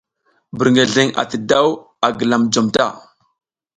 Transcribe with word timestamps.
Birngeleŋ 0.57 1.07
ati 1.21 1.37
daw 1.49 1.67
a 2.05 2.07
gilam 2.17 2.43
jom 2.53 2.67
ta. 2.75 2.85